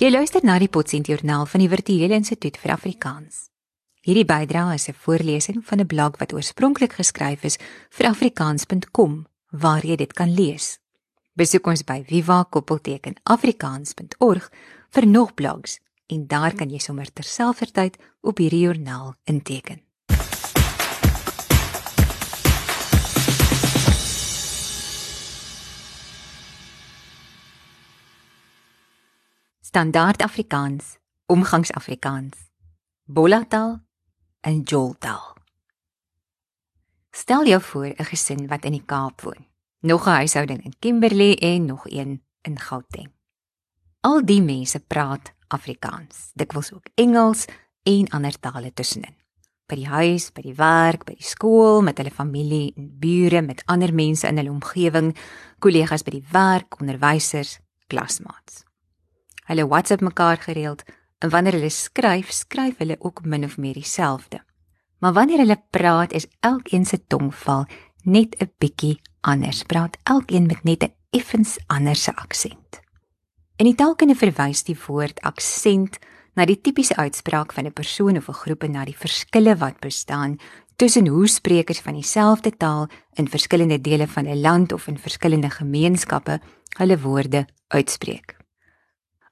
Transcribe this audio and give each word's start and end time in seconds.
Jy 0.00 0.08
luister 0.08 0.40
na 0.40 0.54
die 0.56 0.72
Potsent 0.72 1.10
Journaal 1.10 1.42
van 1.44 1.60
die 1.60 1.68
Virtuele 1.68 2.16
Instituut 2.16 2.56
vir 2.56 2.72
Afrikaans. 2.72 3.52
Hierdie 4.00 4.24
bydrae 4.24 4.78
is 4.78 4.88
'n 4.88 4.96
voorlesing 4.96 5.60
van 5.60 5.80
'n 5.80 5.86
blog 5.86 6.16
wat 6.16 6.32
oorspronklik 6.32 6.92
geskryf 6.92 7.44
is 7.44 7.58
vir 7.90 8.06
afrikaans.com 8.06 9.26
waar 9.50 9.84
jy 9.84 9.96
dit 9.96 10.12
kan 10.12 10.34
lees. 10.34 10.78
Besoek 11.36 11.66
ons 11.66 11.84
by 11.84 12.04
viva-afrikaans.org 12.08 14.50
vir 14.90 15.06
nog 15.06 15.34
blogs 15.34 15.78
en 16.06 16.26
daar 16.26 16.54
kan 16.54 16.70
jy 16.70 16.78
sommer 16.78 17.12
terselfdertyd 17.12 17.96
op 18.22 18.38
hierdie 18.38 18.60
joernaal 18.60 19.14
inteken. 19.24 19.80
Standaard 29.62 30.22
Afrikaans, 30.22 30.96
Omgangsafrikaans. 31.26 32.36
Bollataal 33.04 33.80
en 34.40 34.60
Joltaal. 34.60 35.36
Stel 37.10 37.46
jou 37.46 37.62
voor 37.62 37.86
'n 37.86 38.04
gesin 38.04 38.46
wat 38.46 38.64
in 38.64 38.72
die 38.72 38.84
Kaap 38.84 39.20
woon. 39.20 39.46
Nog 39.80 40.06
'n 40.06 40.10
huishouding 40.10 40.64
in 40.64 40.74
Kimberley 40.78 41.34
en 41.38 41.64
nog 41.64 41.90
een 41.90 42.22
in 42.40 42.58
Gauteng. 42.58 43.12
Al 44.00 44.24
die 44.24 44.42
mense 44.42 44.80
praat 44.80 45.32
Afrikaans, 45.46 46.30
dikwels 46.34 46.72
ook 46.72 46.86
Engels 46.94 47.44
en 47.82 48.08
ander 48.08 48.38
tale 48.40 48.72
tussenin. 48.72 49.16
By 49.66 49.74
die 49.74 49.88
huis, 49.88 50.32
by 50.32 50.40
die 50.40 50.54
werk, 50.54 51.04
by 51.04 51.14
die 51.14 51.26
skool, 51.26 51.82
met 51.82 51.96
hulle 51.96 52.10
familie 52.10 52.72
en 52.76 52.98
bure, 52.98 53.42
met 53.42 53.62
ander 53.66 53.94
mense 53.94 54.26
in 54.26 54.36
hulle 54.36 54.50
omgewing, 54.50 55.16
kollegas 55.58 56.02
by 56.02 56.10
die 56.10 56.26
werk, 56.30 56.80
onderwysers, 56.80 57.58
klasmaats 57.86 58.68
hulle 59.50 59.66
WhatsApp 59.66 60.00
mekaar 60.06 60.38
gereeld 60.38 60.84
en 61.18 61.30
wanneer 61.30 61.58
hulle 61.58 61.72
skryf, 61.74 62.30
skryf 62.32 62.78
hulle 62.78 62.96
ook 62.98 63.24
min 63.24 63.44
of 63.44 63.58
meer 63.58 63.74
dieselfde. 63.74 64.40
Maar 65.00 65.12
wanneer 65.12 65.42
hulle 65.42 65.62
praat, 65.70 66.12
is 66.12 66.28
elkeen 66.40 66.84
se 66.86 67.00
tongval 67.06 67.66
net 68.04 68.36
'n 68.38 68.50
bietjie 68.58 69.00
anders. 69.20 69.62
Praat 69.62 69.96
elkeen 70.02 70.46
met 70.46 70.64
net 70.64 70.82
'n 70.82 70.94
effens 71.10 71.58
ander 71.66 71.96
se 71.96 72.14
aksent. 72.14 72.80
In 73.56 73.66
die 73.66 73.74
taalkunde 73.74 74.14
verwys 74.14 74.62
die 74.62 74.78
woord 74.86 75.20
aksent 75.20 75.98
na 76.34 76.44
die 76.44 76.60
tipiese 76.60 76.96
uitspraak 76.96 77.52
van 77.52 77.66
'n 77.66 77.72
persoon 77.72 78.16
of 78.16 78.28
'n 78.28 78.40
groep 78.42 78.62
en 78.62 78.72
na 78.72 78.84
die 78.84 78.96
verskille 78.96 79.56
wat 79.56 79.80
bestaan 79.80 80.38
tussen 80.76 81.06
hoe 81.06 81.26
sprekers 81.28 81.80
van 81.80 81.94
dieselfde 81.94 82.56
taal 82.56 82.88
in 83.14 83.28
verskillende 83.28 83.80
dele 83.80 84.06
van 84.06 84.26
'n 84.26 84.40
land 84.40 84.72
of 84.72 84.86
in 84.86 84.98
verskillende 84.98 85.50
gemeenskappe 85.50 86.40
hulle 86.78 87.00
woorde 87.00 87.46
uitspreek. 87.68 88.39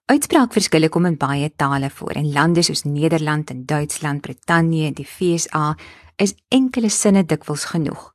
Uitspraakverskille 0.08 0.88
kom 0.88 1.04
in 1.04 1.18
baie 1.20 1.50
tale 1.56 1.90
voor. 1.92 2.14
In 2.16 2.30
lande 2.32 2.62
soos 2.62 2.82
Nederland 2.88 3.50
en 3.50 3.66
Duitsland, 3.66 4.20
Brittanje 4.20 4.86
en 4.86 4.94
die 4.96 5.04
FSA 5.04 5.74
is 6.16 6.32
enkele 6.48 6.88
sinne 6.88 7.26
dikwels 7.28 7.66
genoeg 7.68 8.06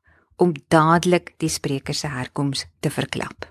om 0.41 0.55
dadelik 0.73 1.35
die 1.37 1.51
spreker 1.53 1.93
se 1.93 2.09
herkoms 2.09 2.65
te 2.81 2.89
verklap. 2.89 3.45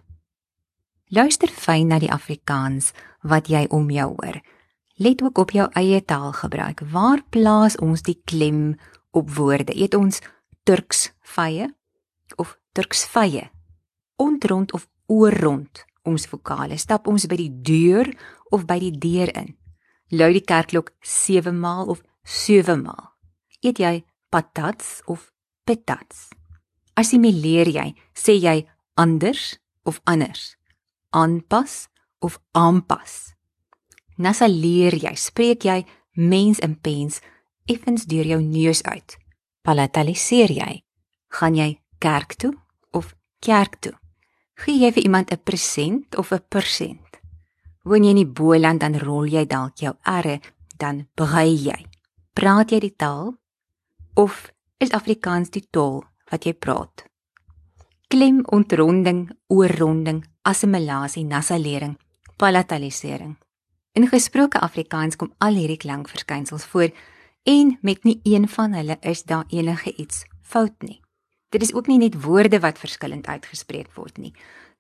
Luister 1.15 1.53
fyn 1.55 1.93
na 1.93 2.01
die 2.03 2.11
Afrikaans 2.11 2.91
wat 3.23 3.47
jy 3.47 3.63
om 3.71 3.87
jou 3.95 4.09
hoor. 4.17 4.41
Let 4.99 5.23
ook 5.23 5.39
op 5.39 5.55
jou 5.55 5.69
eie 5.79 6.03
taalgebruik. 6.03 6.83
Waar 6.91 7.23
plaas 7.31 7.79
ons 7.79 8.03
die 8.03 8.19
klem 8.25 8.75
op 9.15 9.31
woorde? 9.39 9.71
Eet 9.71 9.95
ons 9.95 10.19
Turks 10.67 11.13
vye 11.37 11.71
of 12.43 12.59
Turks 12.75 13.07
vye? 13.07 13.47
Ontrond 14.19 14.75
of 14.75 14.89
oorrond? 15.07 15.87
Ons 16.09 16.27
vokale. 16.27 16.79
Stap 16.79 17.09
ons 17.11 17.27
by 17.31 17.39
die 17.39 17.51
deur 17.51 18.09
of 18.51 18.67
by 18.69 18.79
die 18.83 18.93
deur 18.93 19.31
in? 19.39 19.55
Lui 20.13 20.33
die 20.37 20.45
kerkklok 20.45 20.93
7 21.01 21.57
maal 21.57 21.89
of 21.93 22.03
7 22.25 22.83
maal? 22.83 23.13
Eet 23.63 23.81
jy 23.81 23.95
patats 24.33 25.01
of 25.07 25.31
petats? 25.65 26.31
Assimileer 26.99 27.71
jy, 27.73 27.89
sê 28.13 28.37
jy 28.37 28.59
anders 29.01 29.57
of 29.89 30.03
anders? 30.05 30.57
Aanpas 31.17 31.89
of 32.21 32.39
aanpas? 32.53 33.33
Nasaleer 34.21 34.99
jy, 35.01 35.15
spreek 35.17 35.65
jy 35.65 35.81
mens 36.21 36.61
en 36.61 36.77
pens 36.77 37.23
effens 37.71 38.05
deur 38.11 38.29
jou 38.35 38.41
neus 38.43 38.83
uit? 38.85 39.17
Palataliseer 39.65 40.53
jy? 40.53 40.73
Gaan 41.33 41.57
jy 41.57 41.71
kerk 42.03 42.37
toe 42.37 42.53
of 42.93 43.15
kerk 43.41 43.81
toe? 43.81 43.97
Gee 44.63 44.79
jy 44.79 44.93
vir 44.95 45.03
iemand 45.03 45.33
'n 45.33 45.43
present 45.43 46.17
of 46.17 46.31
'n 46.31 46.45
persent? 46.49 47.19
Woon 47.83 48.05
jy 48.05 48.11
in 48.11 48.17
die 48.23 48.33
Boland 48.41 48.81
dan 48.81 48.95
rol 48.99 49.27
jy 49.27 49.45
dalk 49.47 49.77
jou 49.77 49.95
erre, 50.03 50.41
dan 50.77 51.09
brei 51.15 51.55
jy. 51.55 51.87
Praat 52.33 52.71
jy 52.71 52.79
die 52.81 52.97
taal 52.97 53.35
of 54.15 54.53
is 54.79 54.91
Afrikaans 54.91 55.51
die 55.51 55.67
taal 55.71 56.05
wat 56.31 56.45
jy 56.45 56.53
praat? 56.55 57.05
Klem 58.09 58.45
ontronding, 58.47 59.31
oorronding, 59.49 60.25
assimilasie, 60.43 61.25
nasalering, 61.25 61.99
palatalisering. 62.37 63.37
In 63.93 64.09
gesproke 64.09 64.61
Afrikaans 64.61 65.17
kom 65.17 65.35
al 65.39 65.55
hierdie 65.55 65.77
klankverskynsels 65.77 66.65
voor 66.65 66.91
en 67.43 67.79
met 67.83 68.05
nie 68.05 68.21
een 68.23 68.49
van 68.49 68.73
hulle 68.73 68.97
is 69.01 69.23
daar 69.23 69.45
enige 69.49 69.95
iets 69.97 70.25
fout 70.43 70.83
nie. 70.83 71.02
Dit 71.53 71.63
is 71.63 71.75
ook 71.77 71.87
nie 71.87 71.99
net 72.01 72.17
woorde 72.25 72.61
wat 72.65 72.81
verskillend 72.81 73.27
uitgespreek 73.29 73.91
word 73.95 74.17
nie. 74.17 74.33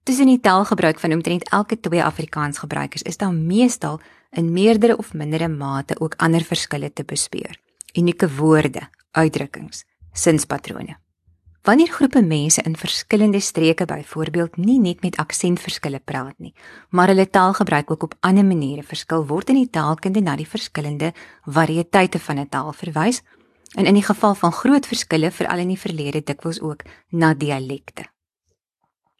Tussen 0.08 0.26
die 0.26 0.40
taalgebruik 0.40 0.98
van 0.98 1.12
omtrent 1.12 1.44
elke 1.52 1.76
twee 1.80 2.02
Afrikaans 2.04 2.58
gebruikers 2.58 3.02
is 3.02 3.20
daar 3.20 3.34
meestal 3.34 4.00
in 4.30 4.52
meerdere 4.52 4.96
of 4.96 5.12
mindere 5.12 5.48
mate 5.48 6.00
ook 6.00 6.16
ander 6.16 6.42
verskille 6.42 6.92
te 6.92 7.04
bespeur. 7.04 7.58
Unieke 7.92 8.28
woorde, 8.36 8.88
uitdrukkings, 9.10 9.84
sinspatrone. 10.12 10.96
Wanneer 11.62 11.92
groepe 11.92 12.22
mense 12.22 12.62
in 12.62 12.76
verskillende 12.76 13.40
streke 13.40 13.84
byvoorbeeld 13.84 14.56
nie 14.56 14.80
net 14.80 15.02
met 15.02 15.16
aksentverskille 15.16 16.00
praat 16.00 16.34
nie, 16.38 16.54
maar 16.90 17.12
hulle 17.12 17.28
taalgebruik 17.30 17.90
ook 17.90 18.02
op 18.02 18.16
ander 18.20 18.44
maniere 18.44 18.82
verskil, 18.82 19.26
word 19.26 19.52
in 19.52 19.60
die 19.60 19.70
taalkunde 19.70 20.20
na 20.20 20.34
die 20.40 20.48
verskillende 20.48 21.12
variëteite 21.44 22.18
van 22.18 22.38
'n 22.38 22.48
taal 22.48 22.72
verwys 22.72 23.22
en 23.74 23.86
in 23.86 23.94
die 23.94 24.04
geval 24.04 24.34
van 24.34 24.52
groot 24.52 24.86
verskille 24.86 25.30
veral 25.30 25.58
in 25.58 25.68
die 25.72 25.80
verlede 25.80 26.22
dikwels 26.22 26.60
ook 26.60 26.82
na 27.08 27.34
dialekte. 27.34 28.04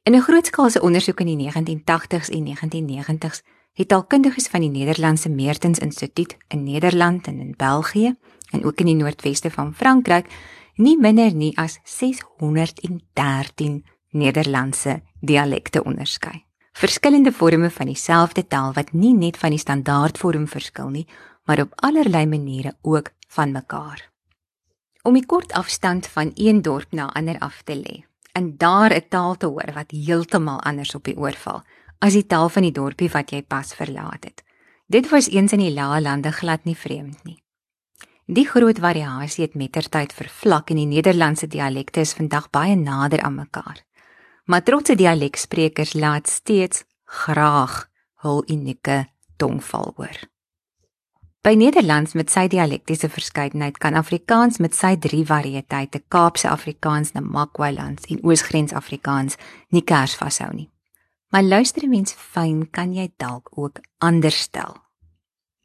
In 0.03 0.15
'n 0.15 0.21
grootskaalse 0.21 0.81
ondersoek 0.81 1.21
in 1.21 1.27
die 1.27 1.37
1980s 1.37 2.29
en 2.29 2.45
1990s 2.45 3.43
het 3.73 3.89
taalkundiges 3.89 4.49
van 4.49 4.61
die 4.61 4.71
Nederlandse 4.71 5.29
Meertens 5.29 5.79
Instituut 5.79 6.37
in 6.49 6.63
Nederland 6.63 7.27
en 7.27 7.41
in 7.41 7.55
België 7.57 8.17
en 8.51 8.65
ook 8.65 8.81
in 8.81 8.87
die 8.87 8.95
noordweste 8.95 9.51
van 9.51 9.75
Frankryk 9.75 10.27
nie 10.75 10.99
minder 10.99 11.35
nie 11.35 11.59
as 11.59 11.79
613 11.85 13.85
Nederlandse 14.11 15.03
dialekte 15.21 15.85
onderskei. 15.85 16.45
Verskillende 16.73 17.33
forme 17.33 17.71
van 17.71 17.87
dieselfde 17.87 18.47
taal 18.47 18.73
wat 18.73 18.93
nie 18.93 19.15
net 19.15 19.37
van 19.37 19.51
die 19.51 19.59
standaardvorm 19.59 20.49
verskil 20.49 20.89
nie, 20.89 21.07
maar 21.45 21.61
op 21.61 21.73
allerlei 21.75 22.27
maniere 22.27 22.77
ook 22.83 23.11
van 23.29 23.53
mekaar 23.53 24.12
om 25.03 25.15
die 25.15 25.27
kort 25.27 25.53
afstand 25.53 26.07
van 26.07 26.31
een 26.35 26.63
dorp 26.63 26.93
na 26.93 27.13
ander 27.13 27.39
af 27.39 27.63
te 27.63 27.75
lê 27.75 28.03
en 28.33 28.57
daar 28.57 28.93
'n 28.95 29.09
taal 29.09 29.37
te 29.37 29.47
hoor 29.47 29.73
wat 29.75 29.91
heeltemal 29.91 30.61
anders 30.61 30.95
op 30.95 31.05
die 31.05 31.17
oor 31.17 31.33
val 31.33 31.63
as 31.99 32.13
die 32.13 32.27
taal 32.27 32.49
van 32.49 32.63
die 32.63 32.73
dorpie 32.73 33.11
wat 33.11 33.31
jy 33.31 33.43
pas 33.43 33.75
verlaat 33.75 34.25
het. 34.25 34.43
Dit 34.87 35.09
was 35.09 35.29
eens 35.31 35.53
in 35.53 35.59
die 35.59 35.75
lae 35.75 36.01
lande 36.01 36.33
glad 36.33 36.65
nie 36.65 36.77
vreemd 36.77 37.25
nie. 37.25 37.43
Die 38.27 38.47
groot 38.49 38.79
variasie 38.79 39.45
het 39.45 39.55
mettertyd 39.55 40.13
vervlak 40.13 40.71
en 40.71 40.77
die 40.77 40.87
Nederlandse 40.87 41.47
dialekte 41.47 42.01
is 42.01 42.13
vandag 42.13 42.51
baie 42.51 42.77
nader 42.77 43.21
aan 43.21 43.35
mekaar. 43.35 43.83
Maar 44.45 44.63
trotse 44.63 44.95
dialeksprekers 44.95 45.93
laat 45.93 46.29
steeds 46.29 46.85
graag 47.05 47.89
hul 48.23 48.45
unieke 48.47 49.07
tongval 49.37 49.93
hoor. 49.97 50.32
By 51.43 51.57
Nederlands 51.59 52.13
met 52.15 52.31
sy 52.31 52.45
dialektiese 52.47 53.09
verskeidenheid 53.11 53.81
kan 53.83 53.97
Afrikaans 53.99 54.61
met 54.63 54.77
sy 54.79 54.93
drie 54.95 55.25
variëteite 55.27 56.05
Kaapse 56.07 56.47
Afrikaans, 56.47 57.17
Namakwa-lands 57.17 58.07
en 58.15 58.21
Oosgrens 58.23 58.71
Afrikaans 58.79 59.35
nie 59.75 59.83
kers 59.83 60.15
vashou 60.15 60.53
nie. 60.55 60.69
Maar 61.35 61.43
luister 61.43 61.89
mens 61.91 62.15
fyn, 62.15 62.69
kan 62.71 62.93
jy 62.95 63.09
dalk 63.19 63.51
ook 63.59 63.81
anders 63.99 64.39
stel. 64.39 64.77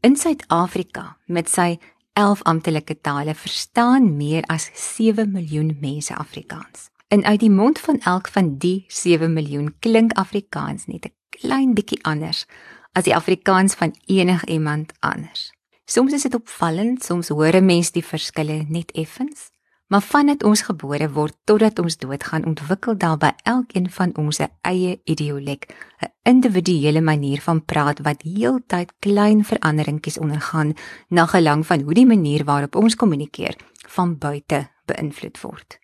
In 0.02 0.18
Suid-Afrika 0.18 1.20
met 1.30 1.46
sy 1.54 1.76
11 2.18 2.42
amptelike 2.50 2.96
tale 3.06 3.36
verstaan 3.38 4.16
meer 4.18 4.48
as 4.50 4.72
7 4.74 5.30
miljoen 5.30 5.76
mense 5.82 6.16
Afrikaans. 6.16 6.88
En 7.14 7.22
uit 7.22 7.44
die 7.46 7.54
mond 7.54 7.78
van 7.86 8.00
elk 8.02 8.32
van 8.34 8.56
die 8.58 8.88
7 8.90 9.30
miljoen 9.34 9.76
klink 9.86 10.18
Afrikaans 10.18 10.88
net 10.88 11.06
'n 11.06 11.14
klein 11.30 11.78
bietjie 11.78 12.02
anders 12.02 12.48
as 12.94 13.04
die 13.04 13.16
Afrikaans 13.16 13.78
van 13.78 13.94
enigiemand 14.08 14.94
anders. 15.00 15.54
Soms 15.88 16.14
is 16.14 16.28
dit 16.28 16.36
opvallend, 16.36 17.04
soms 17.04 17.28
hoor 17.28 17.56
'n 17.56 17.66
mens 17.66 17.92
die 17.92 18.06
verskille 18.06 18.66
net 18.68 18.92
effens, 18.92 19.52
Maar 19.88 20.02
vandat 20.02 20.44
ons 20.44 20.62
gebore 20.68 21.08
word 21.16 21.36
totdat 21.48 21.80
ons 21.80 21.96
doodgaan, 21.98 22.46
ontwikkel 22.46 22.98
daar 23.00 23.16
by 23.18 23.30
elkeen 23.48 23.88
van 23.90 24.12
ons 24.20 24.40
'n 24.40 24.52
eie 24.62 25.00
idiolek, 25.04 25.64
'n 26.04 26.12
individuele 26.24 27.02
manier 27.02 27.42
van 27.42 27.66
praat 27.66 28.00
wat 28.00 28.22
heeltyd 28.22 28.94
klein 29.00 29.46
veranderingkies 29.46 30.18
ondergaan 30.18 30.74
na 31.08 31.26
gelang 31.26 31.66
van 31.66 31.82
hoe 31.82 31.94
die 31.94 32.06
manier 32.06 32.44
waarop 32.44 32.76
ons 32.76 32.96
kommunikeer 32.96 33.56
van 33.88 34.18
buite 34.18 34.70
beïnvloed 34.86 35.42
word. 35.42 35.80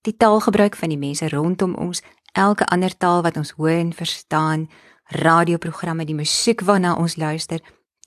Die 0.00 0.16
taalgebruik 0.16 0.76
van 0.76 0.88
die 0.88 0.98
mense 0.98 1.28
rondom 1.28 1.74
ons, 1.74 2.02
elke 2.32 2.66
ander 2.66 2.96
taal 2.96 3.22
wat 3.22 3.36
ons 3.36 3.50
hoor 3.50 3.70
en 3.70 3.92
verstaan, 3.92 4.70
radioprogramme, 5.04 6.04
die 6.04 6.14
musiek 6.14 6.60
waarna 6.60 6.94
ons 6.94 7.16
luister, 7.16 7.60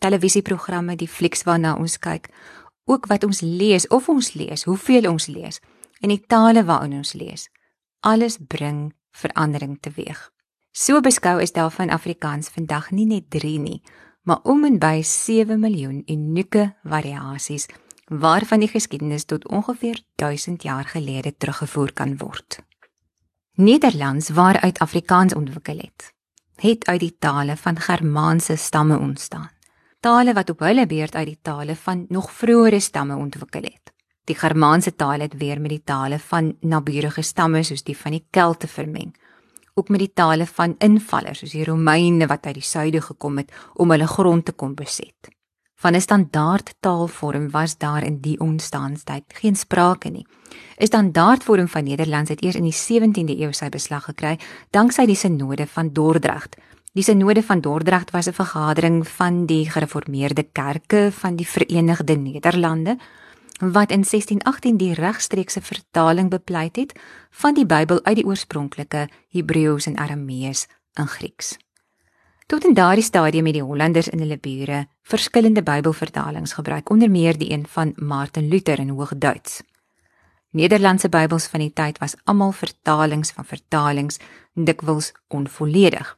televisieprogramme, 0.04 0.98
die 1.00 1.08
flieks 1.08 1.46
waarna 1.48 1.78
ons 1.80 1.98
kyk, 2.04 2.30
ook 2.90 3.08
wat 3.12 3.24
ons 3.24 3.42
lees 3.42 3.88
of 3.88 4.10
ons 4.12 4.34
lees, 4.36 4.66
hoeveel 4.68 5.08
ons 5.12 5.30
lees 5.32 5.62
en 6.04 6.12
die 6.12 6.22
tale 6.28 6.66
waarin 6.68 6.98
ons 7.00 7.14
lees. 7.16 7.48
Alles 8.04 8.36
bring 8.38 8.92
verandering 9.16 9.78
teweeg. 9.80 10.20
So 10.76 11.00
beskou 11.06 11.38
is 11.40 11.54
daar 11.56 11.72
van 11.72 11.94
Afrikaans 11.94 12.52
vandag 12.52 12.92
nie 12.92 13.06
net 13.08 13.30
3 13.32 13.60
nie, 13.62 13.80
maar 14.28 14.42
om 14.44 14.66
en 14.68 14.80
by 14.82 15.00
7 15.06 15.60
miljoen 15.60 16.02
unieke 16.12 16.74
variasies 16.84 17.70
waarvan 18.12 18.60
die 18.60 18.72
geskiedenis 18.72 19.26
tot 19.26 19.48
ongeveer 19.48 20.02
1000 20.20 20.64
jaar 20.64 20.84
gelede 20.84 21.32
teruggevoer 21.38 21.94
kan 21.94 22.18
word. 22.18 22.60
Nederlands 23.56 24.30
waaruit 24.30 24.80
Afrikaans 24.80 25.36
ontwikkel 25.36 25.78
het, 25.78 26.12
het 26.60 26.86
uit 26.86 27.00
die 27.00 27.16
tale 27.20 27.56
van 27.58 27.80
Germaanse 27.80 28.56
stamme 28.56 28.98
ontstaan 29.00 29.52
tale 30.04 30.34
wat 30.36 30.50
op 30.52 30.60
hulle 30.60 30.84
beurt 30.88 31.16
uit 31.16 31.28
die 31.30 31.40
tale 31.42 31.76
van 31.80 32.06
nog 32.10 32.32
vroeëre 32.32 32.80
stamme 32.84 33.16
ontwikkel 33.16 33.64
het. 33.64 33.92
Die 34.28 34.36
Germaanse 34.36 34.96
tale 34.96 35.28
het 35.28 35.38
weer 35.40 35.62
met 35.62 35.72
die 35.72 35.84
tale 35.84 36.20
van 36.20 36.54
naburige 36.60 37.24
stamme 37.24 37.64
soos 37.64 37.84
die 37.88 37.96
van 37.98 38.12
die 38.12 38.26
Kelte 38.30 38.68
vermeng, 38.68 39.14
ook 39.74 39.90
met 39.90 40.04
die 40.04 40.12
tale 40.14 40.46
van 40.46 40.76
invallers 40.84 41.40
soos 41.40 41.56
die 41.56 41.64
Romeine 41.64 42.28
wat 42.28 42.46
uit 42.46 42.60
die 42.60 42.68
suide 42.68 43.02
gekom 43.02 43.40
het 43.40 43.54
om 43.74 43.92
hulle 43.96 44.08
grond 44.08 44.46
te 44.46 44.52
kom 44.52 44.76
beset. 44.76 45.32
Van 45.76 45.96
'n 45.96 46.02
standaard 46.02 46.76
taalvorm 46.80 47.50
was 47.50 47.78
daar 47.78 48.04
in 48.04 48.20
die 48.20 48.40
ontstaanstyd 48.40 49.24
geen 49.28 49.56
sprake 49.56 50.10
nie. 50.10 50.26
'n 50.80 50.86
Standaardvorm 50.86 51.68
van 51.68 51.84
Nederlands 51.84 52.30
het 52.30 52.44
eers 52.44 52.56
in 52.56 52.64
die 52.64 52.76
17de 52.76 53.40
eeu 53.40 53.54
sy 53.54 53.70
beslag 53.70 54.04
gekry 54.04 54.40
danksy 54.70 55.06
die 55.06 55.16
sinode 55.16 55.68
van 55.68 55.94
Dordrecht 55.94 56.56
Die 56.94 57.01
Sinode 57.01 57.42
van 57.42 57.62
Dordrecht 57.62 58.12
was 58.12 58.28
'n 58.28 58.38
vergadering 58.38 59.07
van 59.07 59.45
die 59.45 59.69
gereformeerde 59.69 60.44
kerke 60.44 61.12
van 61.12 61.36
die 61.36 61.48
Verenigde 61.48 62.16
Nederlande 62.16 62.98
wat 63.60 63.92
in 63.92 64.04
1618 64.04 64.78
die 64.78 64.94
regstreekse 64.94 65.62
vertaling 65.62 66.30
bepleit 66.30 66.75
het 66.75 67.00
van 67.30 67.54
die 67.54 67.66
Bybel 67.66 68.04
uit 68.04 68.16
die 68.16 68.25
oorspronklike 68.25 69.10
Hebreëus 69.30 69.86
en 69.86 69.98
Aramees 69.98 70.68
in 70.94 71.07
Grieks. 71.07 71.57
Tot 72.45 72.66
in 72.66 72.74
daardie 72.74 73.04
stadium 73.04 73.46
het 73.46 73.54
die 73.54 73.63
Hollanders 73.63 74.07
in 74.07 74.19
hulle 74.19 74.38
bure 74.38 74.88
verskillende 75.01 75.63
Bybelvertalings 75.63 76.54
gebruik, 76.54 76.89
onder 76.89 77.10
meer 77.10 77.38
die 77.38 77.51
een 77.51 77.68
van 77.68 77.94
Martin 77.96 78.48
Luther 78.48 78.80
in 78.80 78.89
Hoogduits. 78.89 79.62
Nederlandse 80.50 81.10
Bybels 81.10 81.48
van 81.48 81.60
die 81.60 81.74
tyd 81.74 81.98
was 81.98 82.16
almal 82.24 82.51
vertalings 82.51 83.31
van 83.31 83.46
vertalings, 83.46 84.19
dikwels 84.54 85.12
onvolledig. 85.28 86.18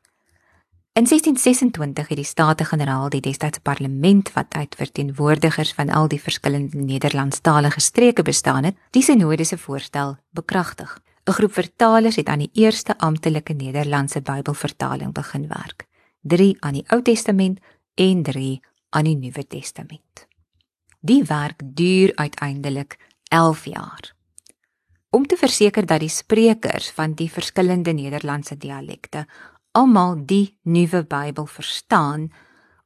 In 0.96 1.04
1626 1.04 2.08
het 2.08 2.18
die 2.18 2.26
Staten-Generaal 2.26 3.10
die 3.12 3.20
destydse 3.22 3.60
parlement 3.60 4.30
wat 4.34 4.54
uit 4.56 4.76
verteenwoordigers 4.80 5.74
van 5.76 5.90
al 5.90 6.08
die 6.08 6.22
verskillende 6.22 6.78
Nederlandstalige 6.78 7.82
streke 7.84 8.24
bestaan 8.24 8.64
het, 8.64 8.78
die 8.96 9.04
sinode 9.04 9.44
se 9.44 9.58
voorstel 9.58 10.16
bekragtig. 10.32 11.00
'n 11.28 11.32
Groep 11.32 11.54
vertalers 11.54 12.16
het 12.16 12.28
aan 12.28 12.40
die 12.40 12.50
eerste 12.54 12.98
amptelike 12.98 13.54
Nederlandse 13.54 14.22
Bybelvertaling 14.22 15.14
begin 15.14 15.48
werk. 15.48 15.86
3 16.22 16.56
aan 16.60 16.74
die 16.74 16.86
Ou 16.88 17.02
Testament 17.02 17.60
en 17.96 18.24
3 18.24 18.60
aan 18.90 19.04
die 19.04 19.16
Nuwe 19.16 19.48
Testament. 19.48 20.28
Die 21.00 21.24
werk 21.24 21.62
duur 21.64 22.12
uiteindelik 22.16 22.98
11 23.28 23.66
jaar. 23.66 24.16
Om 25.10 25.28
te 25.28 25.36
verseker 25.36 25.86
dat 25.86 26.00
die 26.00 26.10
sprekers 26.10 26.90
van 26.90 27.14
die 27.14 27.32
verskillende 27.32 27.92
Nederlandse 27.92 28.58
dialekte 28.58 29.28
almal 29.76 30.16
die 30.26 30.58
nuwe 30.64 31.04
Bybel 31.04 31.48
verstaan, 31.52 32.30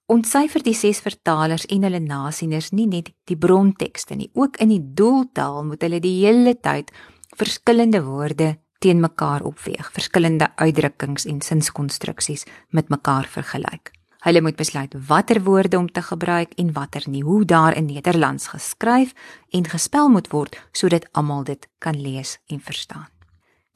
ontsyfer 0.10 0.64
die 0.66 0.74
ses 0.74 1.04
vertalers 1.06 1.68
en 1.70 1.86
hulle 1.86 2.02
nasieners 2.02 2.72
nie 2.74 2.88
net 2.90 3.12
die 3.30 3.38
brontekste 3.38 4.18
nie, 4.18 4.32
ook 4.34 4.58
in 4.64 4.74
die 4.74 4.82
doeltaal 4.82 5.62
moet 5.68 5.86
hulle 5.86 6.02
die 6.02 6.16
hele 6.24 6.56
tyd 6.58 6.90
verskillende 7.38 8.02
woorde 8.08 8.56
teen 8.80 9.04
mekaar 9.04 9.44
opweeg, 9.46 9.92
verskillende 9.94 10.50
uitdrukkings 10.56 11.28
en 11.30 11.42
sinskonstruksies 11.44 12.46
met 12.76 12.90
mekaar 12.90 13.28
vergelyk. 13.28 13.92
Hulle 14.24 14.42
moet 14.44 14.58
besluit 14.60 14.96
watter 15.08 15.44
woorde 15.44 15.78
om 15.78 15.88
te 15.92 16.02
gebruik 16.04 16.56
en 16.60 16.74
watter 16.76 17.06
nie, 17.08 17.24
hoe 17.24 17.46
daar 17.46 17.76
in 17.76 17.88
Nederlands 17.88 18.50
geskryf 18.52 19.14
en 19.56 19.68
gespel 19.68 20.10
moet 20.10 20.28
word 20.32 20.58
sodat 20.72 21.08
almal 21.12 21.46
dit 21.48 21.70
kan 21.80 21.96
lees 21.96 22.38
en 22.48 22.60
verstaan. 22.60 23.08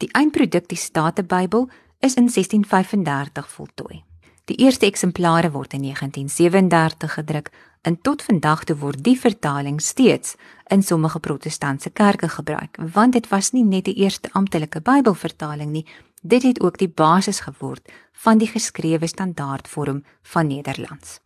Die 0.03 0.09
eindproduk, 0.11 0.67
die 0.67 0.79
Statebybel, 0.79 1.69
is 2.03 2.13
in 2.13 2.27
1635 2.27 3.49
voltooi. 3.49 4.03
Die 4.45 4.57
eerste 4.59 4.85
eksemplare 4.85 5.51
word 5.51 5.73
in 5.73 5.81
1937 5.81 7.13
gedruk 7.13 7.51
en 7.81 8.01
tot 8.01 8.21
vandag 8.21 8.63
toe 8.63 8.75
word 8.75 9.03
die 9.03 9.15
vertaling 9.19 9.81
steeds 9.81 10.35
in 10.67 10.83
sommige 10.83 11.19
protestantse 11.19 11.89
kerke 11.89 12.29
gebruik, 12.29 12.77
want 12.93 13.13
dit 13.13 13.27
was 13.31 13.51
nie 13.51 13.63
net 13.63 13.85
die 13.85 13.95
eerste 14.03 14.29
amptelike 14.31 14.81
Bybelvertaling 14.81 15.71
nie, 15.71 15.85
dit 16.21 16.43
het 16.43 16.59
ook 16.61 16.77
die 16.77 16.89
basis 16.89 17.39
geword 17.47 17.87
van 18.25 18.37
die 18.37 18.47
geskrewe 18.47 19.07
standaardvorm 19.07 20.03
van 20.21 20.47
Nederlands. 20.47 21.19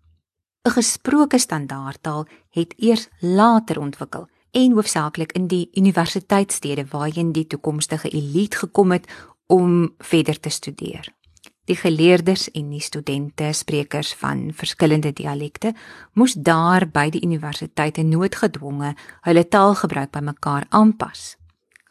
'n 0.68 0.70
Gesproke 0.70 1.38
standaardtaal 1.38 2.28
het 2.50 2.74
eers 2.78 3.08
later 3.20 3.80
ontwikkel 3.80 4.28
en 4.52 4.72
hoofsaaklik 4.72 5.32
in 5.32 5.48
die 5.48 5.70
universiteitsstede 5.74 6.86
waarheen 6.90 7.32
die 7.32 7.48
toekomstige 7.48 8.10
elite 8.10 8.58
gekom 8.58 8.92
het 8.92 9.08
om 9.48 9.96
verder 10.00 10.40
te 10.40 10.50
studeer. 10.50 11.10
Die 11.68 11.76
geleerdes 11.76 12.52
en 12.52 12.70
die 12.72 12.82
studente, 12.82 13.50
sprekers 13.52 14.14
van 14.16 14.52
verskillende 14.56 15.12
dialekte, 15.14 15.74
moes 16.14 16.34
daar 16.34 16.88
by 16.88 17.10
die 17.12 17.24
universiteite 17.26 18.06
noodgedwonge 18.08 18.94
hulle 19.28 19.44
taalgebruik 19.48 20.12
by 20.12 20.24
mekaar 20.30 20.66
aanpas. 20.70 21.36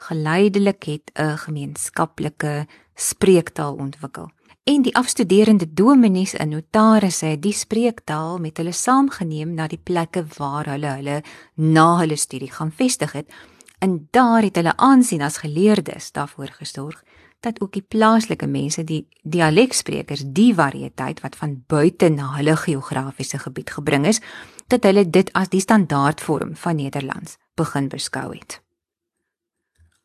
Geleidelik 0.08 0.84
het 0.84 1.10
'n 1.14 1.36
gemeenskaplike 1.36 2.66
spreektaal 2.94 3.74
ontwikkel 3.74 4.30
en 4.66 4.82
die 4.82 4.94
afstuderende 4.98 5.66
dominees 5.78 6.32
en 6.34 6.48
notarisse 6.48 7.26
het 7.26 7.42
die 7.42 7.54
spreektaal 7.54 8.40
met 8.42 8.56
hulle 8.58 8.72
saamgeneem 8.74 9.52
na 9.54 9.68
die 9.70 9.78
plekke 9.78 10.24
waar 10.38 10.66
hulle 10.72 10.94
hulle 10.98 11.20
na 11.54 11.84
hulle 12.00 12.16
studie 12.16 12.50
gaan 12.50 12.72
vestig 12.74 13.12
het 13.12 13.30
en 13.78 14.08
daar 14.10 14.42
het 14.42 14.56
hulle 14.58 14.74
aansien 14.76 15.22
as 15.22 15.38
geleerdes 15.44 16.10
daarvoor 16.12 16.50
gesorg 16.58 17.04
dat 17.40 17.60
ook 17.60 17.72
die 17.72 17.82
plaaslike 17.82 18.46
mense 18.46 18.84
die 18.84 19.06
dialeksprekers 19.22 20.24
die 20.26 20.54
variëteit 20.54 21.20
wat 21.20 21.36
van 21.36 21.64
buite 21.66 22.08
na 22.08 22.32
hulle 22.36 22.56
geografiese 22.56 23.38
gebied 23.38 23.70
gebring 23.70 24.06
is, 24.06 24.20
dat 24.66 24.82
hulle 24.84 25.10
dit 25.10 25.32
as 25.32 25.48
die 25.48 25.60
standaardvorm 25.60 26.56
van 26.56 26.76
Nederlands 26.76 27.36
begin 27.54 27.88
beskou 27.88 28.32
het. 28.34 28.60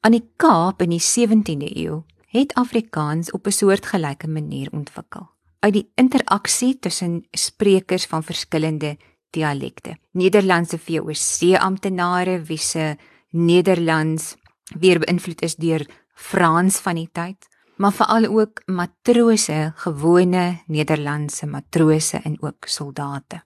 Aan 0.01 0.17
die 0.17 0.25
Kaap 0.35 0.81
in 0.81 0.89
die 0.89 1.01
17de 1.01 1.69
eeu 1.77 2.01
het 2.31 2.53
Afrikaans 2.53 3.31
op 3.31 3.47
'n 3.47 3.51
soortgelyke 3.51 4.27
manier 4.27 4.67
ontwikkel. 4.71 5.29
Uit 5.59 5.73
die 5.73 5.91
interaksie 5.95 6.79
tussen 6.79 7.27
sprekers 7.31 8.05
van 8.05 8.23
verskillende 8.23 8.97
dialekte. 9.29 9.97
Nederlandse 10.11 10.77
VOC 10.77 11.57
amptenare 11.57 12.41
wie 12.41 12.57
se 12.57 12.97
Nederlands 13.29 14.35
weer 14.79 14.99
beïnvloed 14.99 15.41
is 15.41 15.55
deur 15.55 15.85
Frans 16.13 16.77
van 16.79 16.95
die 16.95 17.09
tyd, 17.11 17.47
maar 17.81 17.93
veral 17.93 18.25
ook 18.29 18.61
matrose, 18.65 19.73
gewone 19.75 20.61
Nederlandse 20.67 21.45
matrose 21.45 22.19
en 22.23 22.37
ook 22.41 22.67
soldate. 22.67 23.41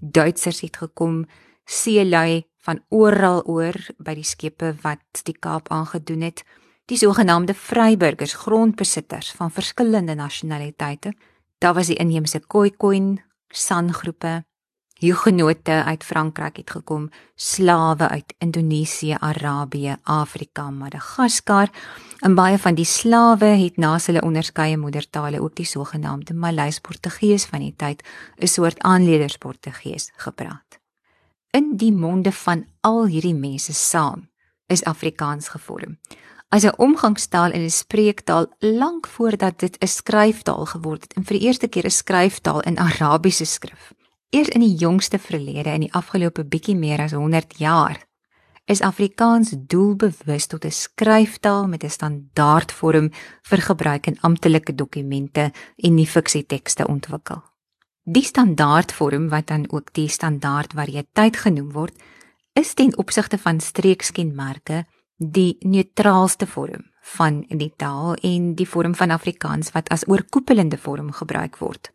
Duitsers 0.00 0.60
het 0.60 0.76
gekom, 0.76 1.24
seelui 1.64 2.44
van 2.64 2.80
oral 2.88 3.42
oor 3.44 3.76
by 3.98 4.14
die 4.16 4.26
skepe 4.26 4.72
wat 4.82 5.24
die 5.28 5.36
Kaap 5.36 5.68
aangedoen 5.72 6.24
het, 6.24 6.44
die 6.88 6.96
sogenaamde 7.00 7.54
vryburgers, 7.54 8.34
grondbesitters 8.34 9.32
van 9.32 9.50
verskillende 9.50 10.14
nasionaliteite. 10.14 11.14
Daar 11.58 11.74
was 11.74 11.86
die 11.92 12.00
inheemse 12.00 12.40
Khoikhoi, 12.40 13.22
San-groepe, 13.48 14.44
Hugenote 15.04 15.82
uit 15.84 16.04
Frankryk 16.04 16.56
het 16.56 16.70
gekom, 16.70 17.10
slawe 17.36 18.08
uit 18.08 18.34
Indonesië, 18.38 19.16
Arabië, 19.20 19.96
Afrika, 20.02 20.70
Madagaskar. 20.70 21.68
En 22.24 22.34
baie 22.34 22.58
van 22.58 22.74
die 22.74 22.88
slawe 22.88 23.52
het 23.60 23.76
na 23.76 23.98
hulle 24.06 24.22
onderskeie 24.24 24.78
moedertale 24.80 25.40
ook 25.40 25.56
die 25.60 25.68
sogenaamde 25.68 26.34
Maleis-Portugees 26.34 27.44
van 27.44 27.60
die 27.60 27.74
tyd, 27.76 28.02
'n 28.38 28.46
soort 28.46 28.78
aanleerdersportugees 28.78 30.12
gepraat. 30.16 30.80
In 31.50 31.76
die 31.76 31.92
monde 31.92 32.32
van 32.32 32.66
al 32.80 33.06
hierdie 33.06 33.34
mense 33.34 33.72
saam 33.72 34.30
is 34.66 34.84
Afrikaans 34.84 35.48
gevorm 35.48 35.98
as 36.54 36.62
'n 36.62 36.76
omgangstaal 36.76 37.50
en 37.50 37.64
'n 37.64 37.70
spreektaal 37.70 38.46
lank 38.58 39.06
voordat 39.06 39.58
dit 39.58 39.76
'n 39.78 39.86
skryftaal 39.86 40.64
geword 40.66 41.02
het 41.02 41.12
en 41.12 41.24
vir 41.24 41.38
die 41.38 41.46
eerste 41.46 41.68
keer 41.68 41.84
'n 41.84 41.90
skryftaal 41.90 42.60
in 42.60 42.78
Arabiese 42.78 43.44
skrif. 43.44 43.92
Eers 44.34 44.48
in 44.48 44.64
die 44.64 44.74
jongste 44.74 45.18
verlede 45.22 45.70
in 45.70 45.84
die 45.84 45.92
afgelope 45.94 46.42
bietjie 46.42 46.74
meer 46.74 47.04
as 47.04 47.12
100 47.14 47.52
jaar 47.62 48.00
is 48.66 48.80
Afrikaans 48.82 49.52
doelbewus 49.70 50.48
tot 50.50 50.64
'n 50.64 50.74
skryftaal 50.74 51.68
met 51.68 51.84
'n 51.84 51.90
standaardvorm 51.90 53.10
vir 53.42 53.60
gebruik 53.68 54.06
in 54.06 54.18
amptelike 54.20 54.74
dokumente 54.74 55.52
en 55.76 55.94
nie 55.94 56.06
fiksietekste 56.06 56.86
ontwikkel. 56.86 57.42
Die 58.02 58.24
standaardvorm 58.24 59.28
wat 59.28 59.46
dan 59.46 59.70
ook 59.70 59.92
die 59.92 60.08
standaardvariëteit 60.08 61.36
genoem 61.36 61.70
word, 61.72 61.94
is 62.52 62.74
ten 62.74 62.98
opsigte 62.98 63.38
van 63.38 63.60
streekskenmerke 63.60 64.84
die 65.16 65.56
neutraalste 65.60 66.46
vorm 66.46 66.90
van 67.00 67.44
die 67.48 67.72
taal 67.76 68.14
en 68.14 68.54
die 68.54 68.68
vorm 68.68 68.94
van 68.94 69.10
Afrikaans 69.10 69.72
wat 69.72 69.88
as 69.88 70.08
oorkoepelende 70.08 70.78
vorm 70.78 71.12
gebruik 71.12 71.56
word. 71.58 71.92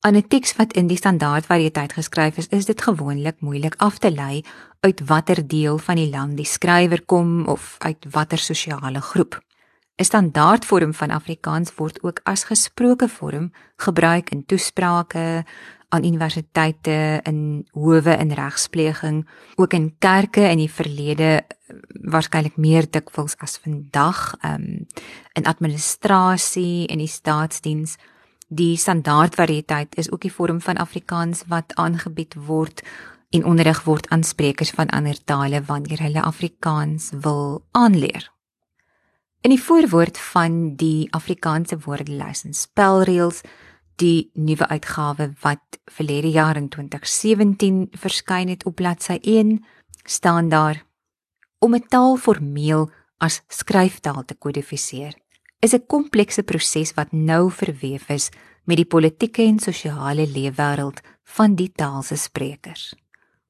Aan 0.00 0.16
'n 0.16 0.28
teks 0.28 0.56
wat 0.56 0.72
in 0.72 0.86
die 0.86 0.96
standaardvariëteit 0.96 1.92
geskryf 1.92 2.36
is, 2.36 2.46
is 2.48 2.64
dit 2.64 2.82
gewoonlik 2.82 3.40
moeilik 3.40 3.74
af 3.76 3.98
te 3.98 4.10
lei 4.10 4.44
uit 4.80 5.00
watter 5.04 5.46
deel 5.46 5.78
van 5.78 5.96
die 5.96 6.08
land 6.10 6.36
die 6.36 6.46
skrywer 6.46 7.02
kom 7.04 7.46
of 7.46 7.74
uit 7.78 8.06
watter 8.10 8.38
sosiale 8.38 9.00
groep. 9.00 9.40
'n 9.96 10.04
Standaardvorm 10.04 10.94
van 10.94 11.10
Afrikaans 11.10 11.74
word 11.74 12.02
ook 12.02 12.20
as 12.22 12.44
gesproke 12.44 13.08
vorm 13.08 13.52
gebruik 13.76 14.30
in 14.30 14.46
toesprake, 14.46 15.44
aan 15.90 16.04
universiteite 16.04 17.20
in 17.22 17.66
howe 17.72 18.16
in 18.16 18.32
regspleging 18.32 19.28
ook 19.56 19.72
in 19.72 19.94
kerke 19.98 20.40
in 20.40 20.62
die 20.62 20.70
verlede 20.70 21.42
waarskynlik 22.10 22.56
meer 22.56 22.86
dikwels 22.90 23.34
as 23.38 23.58
vandag 23.58 24.34
um, 24.44 24.86
in 25.32 25.46
administrasie 25.46 26.86
en 26.86 27.02
die 27.02 27.10
staatsdiens 27.10 27.96
die 28.50 28.76
standaardvariëteit 28.76 29.94
is 29.94 30.10
ook 30.10 30.24
die 30.26 30.32
vorm 30.32 30.58
van 30.60 30.76
Afrikaans 30.82 31.44
wat 31.46 31.74
aangebied 31.78 32.34
word 32.34 32.82
en 33.30 33.44
onderrig 33.46 33.84
word 33.86 34.08
aan 34.10 34.26
sprekers 34.26 34.70
van 34.74 34.90
ander 34.90 35.14
tale 35.24 35.62
wanneer 35.62 36.02
hulle 36.02 36.22
Afrikaans 36.22 37.12
wil 37.22 37.62
aanleer. 37.70 38.26
In 39.40 39.54
die 39.54 39.62
voorwoord 39.62 40.18
van 40.18 40.74
die 40.76 41.06
Afrikaanse 41.14 41.78
woordelys 41.78 42.44
en 42.44 42.54
spelreëls 42.54 43.40
die 44.02 44.30
nuwe 44.34 44.66
uitgawe 44.68 45.30
wat 45.44 45.78
verlede 45.86 46.30
jaar 46.34 46.56
in 46.56 46.68
2017 46.68 47.86
verskyn 47.92 48.48
het 48.48 48.64
op 48.64 48.74
bladsy 48.74 49.18
1 49.22 49.64
staan 50.04 50.48
daar 50.48 50.82
om 51.58 51.74
'n 51.74 51.86
taal 51.88 52.16
formeel 52.16 52.90
as 53.18 53.42
skryftaal 53.48 54.24
te 54.24 54.34
kodifiseer 54.34 55.14
is 55.60 55.74
'n 55.74 55.86
komplekse 55.86 56.42
proses 56.42 56.94
wat 56.94 57.12
nou 57.12 57.50
verweef 57.50 58.08
is 58.08 58.30
met 58.64 58.76
die 58.76 58.86
politieke 58.86 59.42
en 59.42 59.58
sosiale 59.58 60.26
leefwêreld 60.26 61.00
van 61.24 61.54
die 61.54 61.72
taal 61.74 62.02
se 62.02 62.16
sprekers. 62.16 62.94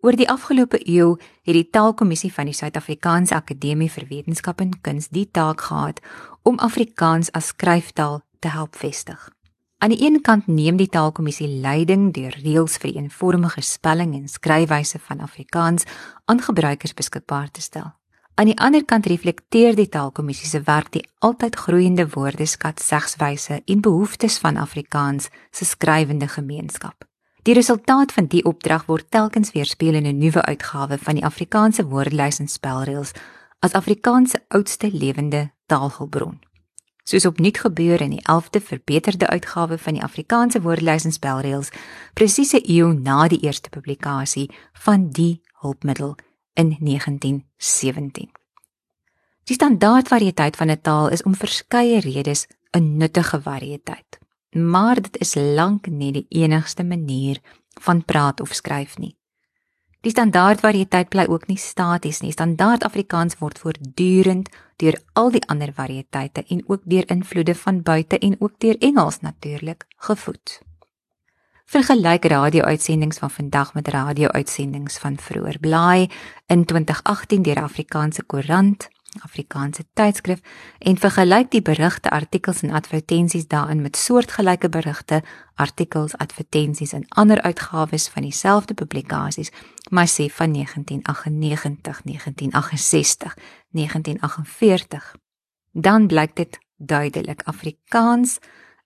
Oor 0.00 0.17
die 0.17 0.29
afgelope 0.29 0.81
eeu 0.88 1.19
het 1.43 1.55
die 1.55 1.69
Taalkommissie 1.71 2.33
van 2.33 2.49
die 2.49 2.55
Suid-Afrikaanse 2.55 3.35
Akademie 3.35 3.90
vir 3.90 4.07
Wetenskap 4.09 4.61
en 4.61 4.81
Kuns 4.81 5.09
die 5.09 5.29
taak 5.31 5.61
gehad 5.61 6.00
om 6.43 6.59
Afrikaans 6.59 7.31
as 7.33 7.47
skryftaal 7.47 8.23
te 8.38 8.49
help 8.49 8.76
vestig. 8.76 9.29
Aan 9.79 9.93
die 9.93 10.00
een 10.05 10.21
kant 10.21 10.47
neem 10.47 10.76
die 10.76 10.88
Taalkommissie 10.88 11.49
leiding 11.61 12.12
deur 12.12 12.33
reëls 12.43 12.79
vir 12.81 12.95
eenvormige 12.97 13.61
spelling 13.61 14.14
en 14.14 14.29
skryfwyse 14.29 14.99
van 14.99 15.21
Afrikaans 15.21 15.85
aan 16.25 16.40
gebruikers 16.40 16.95
beskikbaar 16.95 17.50
te 17.50 17.61
stel. 17.61 18.00
Aan 18.35 18.47
die 18.47 18.59
ander 18.59 18.85
kant 18.85 19.07
reflekteer 19.07 19.75
die 19.77 19.89
Taalkommissie 19.89 20.49
se 20.49 20.63
werk 20.65 20.93
die 20.93 21.05
altyd 21.19 21.57
groeiende 21.57 22.09
woordeskat, 22.09 22.81
segswyse 22.81 23.63
en 23.65 23.81
behoeftes 23.81 24.39
van 24.39 24.57
Afrikaans 24.57 25.29
se 25.51 25.65
skrywende 25.65 26.29
gemeenskap. 26.29 27.05
Die 27.43 27.55
resultaat 27.55 28.13
van 28.13 28.27
die 28.27 28.45
opdrag 28.45 28.87
word 28.87 29.11
telkens 29.11 29.53
weerspieël 29.53 29.95
in 29.95 30.07
'n 30.07 30.19
nuwe 30.19 30.43
uitgawe 30.43 30.99
van 30.99 31.15
die 31.15 31.25
Afrikaanse 31.25 31.85
woordelys 31.87 32.39
en 32.39 32.49
spelreëls 32.49 33.13
as 33.59 33.73
Afrikaans 33.73 34.31
se 34.31 34.41
oudste 34.49 34.91
lewende 34.93 35.53
taalhulpbron 35.67 36.41
soos 37.11 37.27
opnuut 37.27 37.59
gebeur 37.59 38.01
in 38.01 38.15
die 38.15 38.23
11de 38.23 38.61
verbeterde 38.63 39.27
uitgawe 39.27 39.79
van 39.79 39.97
die 39.99 40.03
Afrikaanse 40.03 40.63
woordelys 40.63 41.05
en 41.09 41.15
spelreëls 41.17 41.73
presies 42.15 42.55
'n 42.55 42.65
eeu 42.65 42.93
na 42.93 43.29
die 43.29 43.41
eerste 43.41 43.71
publikasie 43.71 44.51
van 44.73 45.09
die 45.11 45.41
hulpmiddel 45.63 46.17
in 46.54 46.76
1917. 46.80 48.30
Die 49.45 49.54
standaardvariëteit 49.54 50.57
van 50.57 50.71
'n 50.71 50.80
taal 50.80 51.09
is 51.09 51.23
om 51.23 51.35
verskeie 51.35 52.00
redes 52.00 52.47
'n 52.71 52.97
nuttige 52.97 53.40
variëteit. 53.40 54.19
Maar 54.50 54.95
dit 54.95 55.19
is 55.19 55.35
lank 55.35 55.87
nie 55.87 56.12
die 56.12 56.26
enigste 56.28 56.85
manier 56.85 57.40
van 57.80 58.04
praat 58.04 58.40
of 58.40 58.54
skryf 58.54 58.99
nie. 58.99 59.16
Die 60.00 60.11
standaardvariëteit 60.11 61.09
bly 61.09 61.26
ook 61.28 61.47
nie 61.47 61.59
staties 61.59 62.21
nie. 62.21 62.33
Standaard 62.33 62.85
Afrikaans 62.85 63.37
word 63.38 63.59
voortdurend 63.59 64.49
deur 64.76 64.97
al 65.12 65.30
die 65.30 65.42
ander 65.47 65.73
variëteite 65.76 66.45
en 66.49 66.64
ook 66.66 66.80
deur 66.85 67.11
invloede 67.11 67.54
van 67.54 67.83
buite 67.83 68.19
en 68.19 68.37
ook 68.40 68.59
deur 68.59 68.78
Engels 68.78 69.21
natuurlik 69.21 69.85
gevoed. 69.97 70.61
Vergelyk 71.71 72.25
radio-uitsendings 72.25 73.19
van 73.19 73.31
vandag 73.31 73.75
met 73.75 73.89
radio-uitsendings 73.89 74.99
van 74.99 75.19
vroeër. 75.19 75.59
Blaai 75.59 76.11
in 76.47 76.65
2018 76.65 77.43
deur 77.43 77.62
Afrikaanse 77.62 78.23
Koerant 78.23 78.89
Afrikaanse 79.23 79.85
tydskrif 79.93 80.41
en 80.79 80.99
vergelyk 80.99 81.50
die 81.50 81.62
berigte, 81.62 82.11
artikels 82.11 82.62
en 82.62 82.71
advertensies 82.71 83.47
daarin 83.47 83.83
met 83.83 83.97
soortgelyke 83.97 84.69
berigte, 84.69 85.23
artikels, 85.55 86.17
advertensies 86.17 86.93
in 86.93 87.07
ander 87.09 87.43
uitgawes 87.43 88.09
van 88.09 88.23
dieselfde 88.23 88.75
publikasies, 88.75 89.53
maar 89.91 90.11
sê 90.11 90.27
van 90.27 90.53
1998, 90.53 92.03
1968, 92.03 93.37
1948. 93.71 95.15
Dan 95.73 96.07
blyk 96.07 96.37
dit 96.37 96.59
duidelik 96.77 97.43
Afrikaans 97.45 98.39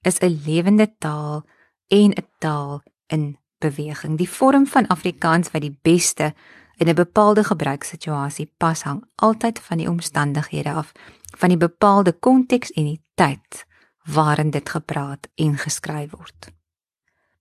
is 0.03 0.21
'n 0.21 0.41
lewende 0.45 0.95
taal 0.99 1.45
en 1.88 2.11
'n 2.11 2.26
taal 2.38 2.83
in 3.07 3.38
beweging. 3.59 4.19
Die 4.19 4.29
vorm 4.29 4.67
van 4.67 4.87
Afrikaans 4.87 5.50
wat 5.50 5.61
die 5.61 5.79
beste 5.83 6.35
in 6.76 6.88
'n 6.88 6.95
bepaalde 6.95 7.45
gebruikssituasie 7.45 8.53
pas 8.57 8.83
hang 8.83 9.05
altyd 9.14 9.59
van 9.59 9.79
die 9.79 9.88
omstandighede 9.88 10.73
af, 10.73 10.93
van 11.37 11.49
die 11.49 11.59
bepaalde 11.59 12.12
konteks 12.12 12.71
en 12.71 12.85
die 12.85 13.03
tyd 13.14 13.67
waarin 14.05 14.50
dit 14.50 14.69
gepraat 14.69 15.29
en 15.35 15.59
geskryf 15.59 16.11
word. 16.11 16.53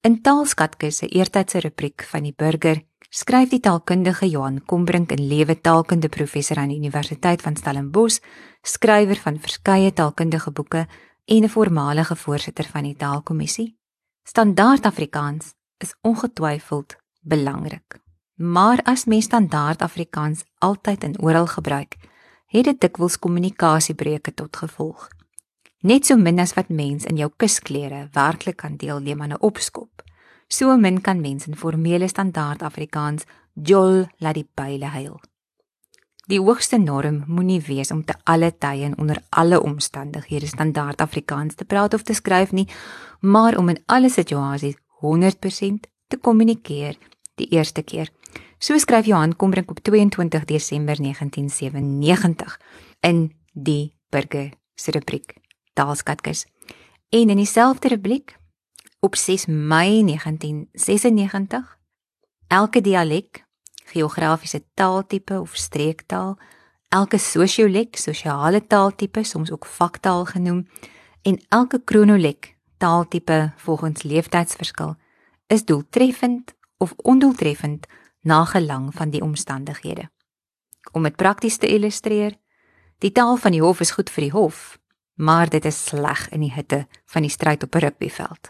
In 0.02 0.22
Taalskatke 0.22 0.92
se 0.92 1.08
eertydse 1.08 1.60
rubriek 1.60 2.04
van 2.04 2.24
die 2.24 2.34
burger 2.36 2.82
skryf 3.10 3.50
die 3.50 3.60
taalkundige 3.60 4.30
Johan 4.30 4.66
Kombrink 4.66 5.12
in 5.12 5.28
lewe 5.28 5.62
taalkunde 5.62 6.10
professor 6.10 6.58
aan 6.58 6.74
die 6.74 6.78
Universiteit 6.78 7.42
van 7.42 7.56
Stellenbosch, 7.56 8.20
skrywer 8.62 9.16
van 9.16 9.40
verskeie 9.40 9.94
taalkundige 9.94 10.52
boeke 10.52 10.88
en 11.26 11.44
'n 11.44 11.50
voormalige 11.50 12.16
voorsitter 12.16 12.66
van 12.66 12.84
die 12.84 12.96
Taalkommissie. 12.96 13.83
Standaard 14.26 14.86
Afrikaans 14.86 15.54
is 15.78 15.96
ongetwyfeld 16.02 16.96
belangrik. 17.22 18.00
Maar 18.34 18.80
as 18.84 19.04
mens 19.06 19.26
standaard 19.26 19.82
Afrikaans 19.82 20.44
altyd 20.58 21.04
en 21.04 21.20
oral 21.20 21.48
gebruik, 21.48 21.98
het 22.48 22.64
dit 22.64 22.80
dikwels 22.82 23.20
kommunikasiebreuke 23.20 24.34
tot 24.34 24.56
gevolg. 24.56 25.10
Net 25.80 26.06
so 26.06 26.16
min 26.16 26.40
as 26.40 26.56
wat 26.56 26.72
mens 26.72 27.04
in 27.04 27.20
jou 27.20 27.28
kusklere 27.36 28.08
werklik 28.16 28.62
kan 28.64 28.80
deelneem 28.80 29.22
aan 29.22 29.36
'n 29.36 29.44
opskop, 29.44 30.04
so 30.48 30.78
min 30.78 31.02
kan 31.02 31.22
mens 31.22 31.48
in 31.48 31.56
formele 31.56 32.08
standaard 32.08 32.62
Afrikaans 32.62 33.24
jol 33.54 34.08
laat 34.18 34.34
die 34.40 34.50
pile 34.54 34.86
huil. 34.86 35.20
Die 36.32 36.40
hoogste 36.40 36.78
norm 36.80 37.24
moenie 37.28 37.60
wees 37.68 37.92
om 37.92 38.04
te 38.08 38.16
alle 38.24 38.54
tye 38.56 38.86
en 38.88 38.96
onder 38.98 39.20
alle 39.36 39.58
omstandighede 39.60 40.48
standaard 40.48 41.02
Afrikaans 41.04 41.58
te 41.60 41.66
praat 41.66 41.94
of 41.94 42.06
te 42.08 42.16
skryf 42.16 42.54
nie, 42.56 42.68
maar 43.20 43.58
om 43.60 43.70
in 43.70 43.82
alle 43.92 44.10
situasies 44.10 44.78
100% 45.04 45.90
te 46.08 46.18
kommunikeer 46.22 46.96
die 47.36 47.50
eerste 47.52 47.84
keer. 47.84 48.08
So 48.58 48.78
skryf 48.80 49.06
Johan 49.06 49.36
Kombrink 49.36 49.72
op 49.72 49.84
22 49.84 50.46
Desember 50.48 50.96
1997 50.96 52.60
in 53.02 53.34
die 53.52 53.92
Burger 54.10 54.54
se 54.76 54.92
rubriek 54.96 55.36
Taalskatkis. 55.74 56.46
En 57.10 57.30
in 57.30 57.38
dieselfde 57.38 57.88
rubriek 57.88 58.38
op 59.00 59.16
6 59.16 59.46
Mei 59.46 60.04
1996 60.06 61.78
elke 62.48 62.82
dialek, 62.82 63.44
geografiese 63.86 64.64
taaltipe 64.74 65.40
of 65.40 65.56
streektaal, 65.56 66.38
elke 66.90 67.18
sosiolek, 67.18 67.98
sosiale 67.98 68.62
taaltipe, 68.68 69.24
soms 69.24 69.52
ook 69.52 69.66
vaktaal 69.66 70.26
genoem, 70.26 70.68
en 71.22 71.40
elke 71.50 71.82
kronolek, 71.84 72.56
taaltipe 72.78 73.54
volgens 73.58 74.04
leeftijdsverskil, 74.04 74.96
is 75.48 75.66
doeltreffend 75.66 76.54
of 76.78 76.94
ondoeltreffend 76.98 77.88
na 78.22 78.46
gelang 78.46 78.94
van 78.96 79.10
die 79.10 79.22
omstandighede. 79.22 80.10
Om 80.92 81.04
dit 81.04 81.16
prakties 81.16 81.58
te 81.58 81.68
illustreer, 81.68 82.38
die 82.98 83.12
taal 83.12 83.38
van 83.38 83.52
die 83.52 83.62
hof 83.62 83.80
is 83.80 83.92
goed 83.92 84.10
vir 84.10 84.28
die 84.28 84.36
hof, 84.36 84.78
maar 85.14 85.50
dit 85.50 85.66
is 85.66 85.86
sleg 85.86 86.28
in 86.32 86.44
die 86.44 86.54
hitte 86.54 86.86
van 87.06 87.22
die 87.22 87.32
stryd 87.32 87.64
op 87.64 87.76
'n 87.76 87.80
rugbyveld. 87.80 88.50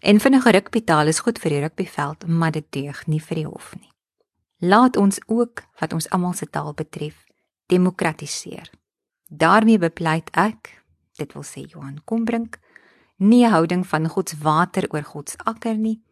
En 0.00 0.20
vinnige 0.20 0.50
rugbytaal 0.50 1.06
is 1.06 1.20
goed 1.20 1.38
vir 1.38 1.50
die 1.50 1.60
rugbyveld, 1.60 2.26
maar 2.26 2.50
dit 2.50 2.66
deug 2.70 3.06
nie 3.06 3.20
vir 3.20 3.34
die 3.34 3.46
hof 3.46 3.74
nie. 3.76 3.90
Laat 4.58 4.96
ons 4.96 5.20
ook 5.26 5.62
wat 5.78 5.92
ons 5.92 6.08
almal 6.10 6.32
se 6.34 6.46
taal 6.50 6.74
betref, 6.74 7.24
demokratiseer. 7.66 8.70
Daarmee 9.30 9.78
bepleit 9.78 10.30
ek, 10.34 10.82
dit 11.14 11.32
wil 11.32 11.44
sê 11.46 11.62
Johan 11.62 12.00
Kombrink, 12.04 12.58
nie 13.16 13.44
'n 13.46 13.50
houding 13.50 13.86
van 13.86 14.08
God 14.08 14.28
se 14.28 14.36
water 14.42 14.86
oor 14.90 15.02
God 15.02 15.30
se 15.30 15.36
akker 15.44 15.76
nie. 15.76 16.02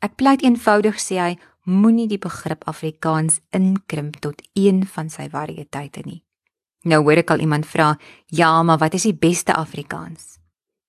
Ek 0.00 0.14
pleit 0.14 0.42
eenvoudig 0.42 1.00
sê 1.00 1.16
hy 1.18 1.38
moenie 1.64 2.08
die 2.08 2.18
begrip 2.18 2.64
Afrikaans 2.64 3.40
inkrimp 3.50 4.20
tot 4.20 4.42
een 4.52 4.86
van 4.86 5.10
sy 5.10 5.28
variëteite 5.28 6.00
nie. 6.04 6.24
Nou 6.84 7.02
hoor 7.02 7.16
ek 7.16 7.30
al 7.30 7.40
iemand 7.40 7.66
vra, 7.66 7.98
"Ja, 8.26 8.62
maar 8.62 8.78
wat 8.78 8.94
is 8.94 9.02
die 9.02 9.14
beste 9.14 9.54
Afrikaans?" 9.54 10.38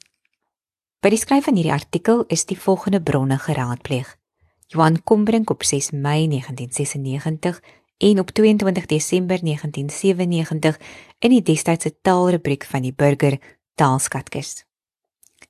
By 1.01 1.09
die 1.09 1.19
skryf 1.19 1.45
van 1.47 1.55
hierdie 1.55 1.73
artikel 1.73 2.25
is 2.29 2.45
die 2.51 2.59
volgende 2.59 3.03
bronne 3.03 3.39
geraadpleeg. 3.39 4.19
Johan 4.67 5.03
Kombrink 5.05 5.51
op 5.51 5.63
6 5.63 5.91
Mei 5.91 6.29
1996 6.29 7.61
en 7.99 8.19
op 8.19 8.31
22 8.31 8.87
Desember 8.87 9.39
1997 9.41 10.79
in 11.19 11.31
die 11.31 11.43
destydse 11.43 12.01
taalrubriek 12.03 12.65
van 12.65 12.83
die 12.83 12.93
Burger 12.93 13.39
Taalskatkis. 13.75 14.65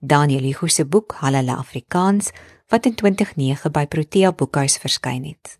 Daniel 0.00 0.42
Hugo 0.42 0.66
se 0.66 0.86
boek 0.86 1.12
Halala 1.20 1.56
Afrikaans 1.56 2.30
wat 2.70 2.86
in 2.86 2.94
2009 2.94 3.72
by 3.74 3.86
Protea 3.86 4.32
Boekhuis 4.32 4.78
verskyn 4.78 5.24
het. 5.26 5.58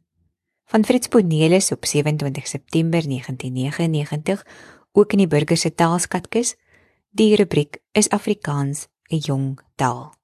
Van 0.71 0.85
Fritz 0.85 1.11
Bonelis 1.11 1.73
op 1.75 1.85
27 1.85 2.47
September 2.47 3.03
1999 3.03 4.47
ook 4.93 5.13
in 5.13 5.19
die 5.19 5.27
Burger 5.27 5.57
se 5.57 5.75
Taalskatkis. 5.75 6.55
Die 7.11 7.35
rubriek 7.37 7.83
is 7.93 8.09
Afrikaans 8.09 8.87
'n 9.11 9.17
jong 9.17 9.61
taal 9.75 10.15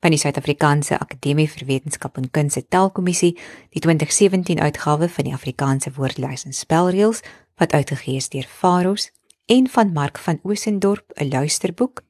van 0.00 0.14
die 0.14 0.18
Suid-Afrikaanse 0.18 0.98
Akademie 0.98 1.48
vir 1.50 1.66
Wetenskap 1.68 2.16
en 2.16 2.30
Kuns 2.32 2.56
se 2.56 2.64
Taalkommissie, 2.68 3.34
die 3.70 3.82
2017 3.84 4.60
uitgawe 4.60 5.08
van 5.08 5.24
die 5.28 5.34
Afrikaanse 5.36 5.92
Woordelys 5.96 6.46
en 6.48 6.56
Spelreëls 6.56 7.20
wat 7.60 7.72
uitgegee 7.76 8.16
is 8.16 8.30
deur 8.32 8.48
Faros 8.48 9.10
en 9.46 9.68
van 9.68 9.92
Mark 9.92 10.18
van 10.18 10.40
Osendorp, 10.42 11.12
'n 11.14 11.28
luisterboek. 11.28 12.02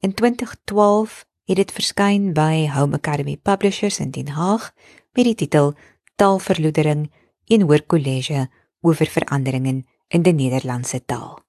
In 0.00 0.14
2012 0.14 1.26
het 1.44 1.56
dit 1.60 1.72
verskyn 1.72 2.32
by 2.32 2.68
Home 2.72 2.96
Academy 2.96 3.36
Publishers 3.36 3.98
in 4.00 4.10
Den 4.10 4.32
Haag 4.32 4.70
met 5.12 5.24
die 5.28 5.34
titel 5.34 5.74
Taalverloedering: 6.16 7.10
'n 7.48 7.66
Hoorkollege 7.68 8.48
oor 8.80 8.94
veranderinge 8.96 9.84
in 10.08 10.22
die 10.22 10.32
Nederlandse 10.32 11.04
taal. 11.04 11.43